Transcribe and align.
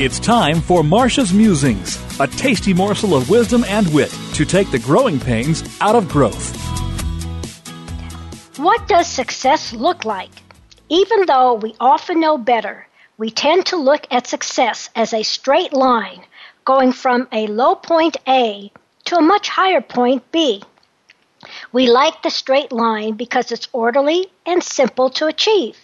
It's 0.00 0.20
time 0.20 0.60
for 0.60 0.84
Marcia's 0.84 1.32
Musings, 1.32 1.98
a 2.20 2.28
tasty 2.28 2.72
morsel 2.72 3.16
of 3.16 3.28
wisdom 3.28 3.64
and 3.64 3.92
wit 3.92 4.16
to 4.34 4.44
take 4.44 4.70
the 4.70 4.78
growing 4.78 5.18
pains 5.18 5.64
out 5.80 5.96
of 5.96 6.08
growth. 6.08 6.56
What 8.58 8.86
does 8.86 9.08
success 9.08 9.72
look 9.72 10.04
like? 10.04 10.30
Even 10.88 11.26
though 11.26 11.54
we 11.54 11.74
often 11.80 12.20
know 12.20 12.38
better, 12.38 12.86
we 13.16 13.30
tend 13.32 13.66
to 13.66 13.76
look 13.76 14.06
at 14.12 14.28
success 14.28 14.88
as 14.94 15.12
a 15.12 15.24
straight 15.24 15.72
line 15.72 16.22
going 16.64 16.92
from 16.92 17.26
a 17.32 17.48
low 17.48 17.74
point 17.74 18.18
A 18.28 18.70
to 19.06 19.16
a 19.16 19.20
much 19.20 19.48
higher 19.48 19.80
point 19.80 20.22
B. 20.30 20.62
We 21.72 21.90
like 21.90 22.22
the 22.22 22.30
straight 22.30 22.70
line 22.70 23.14
because 23.14 23.50
it's 23.50 23.66
orderly 23.72 24.28
and 24.46 24.62
simple 24.62 25.10
to 25.10 25.26
achieve. 25.26 25.76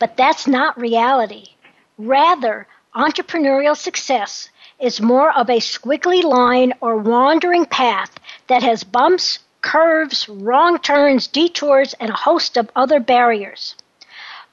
But 0.00 0.16
that's 0.16 0.48
not 0.48 0.80
reality. 0.80 1.50
Rather, 1.96 2.66
entrepreneurial 2.94 3.76
success 3.76 4.50
is 4.78 5.00
more 5.00 5.32
of 5.32 5.48
a 5.48 5.58
squiggly 5.58 6.22
line 6.22 6.74
or 6.80 6.96
wandering 6.96 7.64
path 7.64 8.12
that 8.48 8.62
has 8.62 8.84
bumps, 8.84 9.38
curves, 9.62 10.28
wrong 10.28 10.78
turns, 10.78 11.26
detours, 11.26 11.94
and 11.94 12.10
a 12.10 12.14
host 12.14 12.56
of 12.56 12.70
other 12.76 13.00
barriers. 13.00 13.74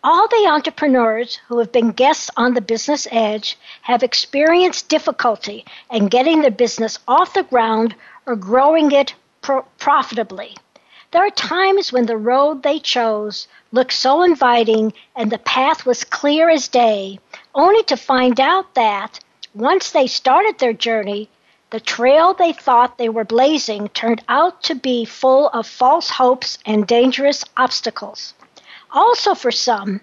All 0.01 0.29
the 0.29 0.47
entrepreneurs 0.47 1.41
who 1.47 1.59
have 1.59 1.73
been 1.73 1.91
guests 1.91 2.29
on 2.37 2.53
the 2.53 2.61
Business 2.61 3.07
Edge 3.11 3.57
have 3.81 4.03
experienced 4.03 4.87
difficulty 4.87 5.65
in 5.91 6.07
getting 6.07 6.41
their 6.41 6.51
business 6.51 6.99
off 7.07 7.33
the 7.33 7.43
ground 7.43 7.95
or 8.25 8.37
growing 8.37 8.93
it 8.93 9.15
pro- 9.41 9.63
profitably. 9.77 10.55
There 11.11 11.25
are 11.25 11.31
times 11.31 11.91
when 11.91 12.05
the 12.05 12.17
road 12.17 12.61
they 12.61 12.77
chose 12.77 13.47
looked 13.71 13.93
so 13.93 14.21
inviting 14.21 14.93
and 15.15 15.31
the 15.31 15.39
path 15.39 15.83
was 15.83 16.03
clear 16.03 16.49
as 16.49 16.67
day, 16.67 17.19
only 17.55 17.81
to 17.85 17.97
find 17.97 18.39
out 18.39 18.75
that, 18.75 19.19
once 19.55 19.89
they 19.89 20.05
started 20.05 20.59
their 20.59 20.71
journey, 20.73 21.27
the 21.71 21.79
trail 21.79 22.35
they 22.35 22.53
thought 22.53 22.99
they 22.99 23.09
were 23.09 23.23
blazing 23.23 23.89
turned 23.89 24.23
out 24.29 24.61
to 24.63 24.75
be 24.75 25.03
full 25.03 25.49
of 25.49 25.65
false 25.65 26.11
hopes 26.11 26.59
and 26.63 26.85
dangerous 26.85 27.43
obstacles. 27.57 28.35
Also, 28.91 29.33
for 29.33 29.51
some, 29.51 30.01